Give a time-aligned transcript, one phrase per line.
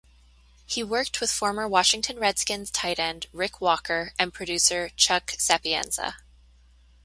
[0.65, 6.15] He worked with former Washington Redskins tight end Rick Walker and producer Chuck Sapienza.